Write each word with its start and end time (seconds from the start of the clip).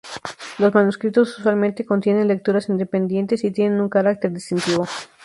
Los 0.57 0.73
manuscritos 0.73 1.37
usualmente 1.37 1.85
contienen 1.85 2.27
lecturas 2.27 2.69
independientes, 2.69 3.43
y 3.43 3.51
tienen 3.51 3.79
un 3.79 3.87
carácter 3.89 4.31
distintivo. 4.31 4.87